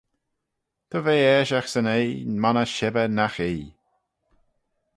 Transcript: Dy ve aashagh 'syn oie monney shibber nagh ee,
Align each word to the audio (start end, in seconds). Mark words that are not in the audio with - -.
Dy 0.91 0.99
ve 1.05 1.15
aashagh 1.33 1.69
'syn 1.69 1.91
oie 1.95 2.11
monney 2.41 2.69
shibber 2.75 3.09
nagh 3.17 3.39
ee, 3.49 3.65